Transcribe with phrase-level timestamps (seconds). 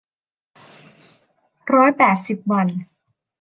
[1.73, 2.67] ร้อยแปดสิบวัน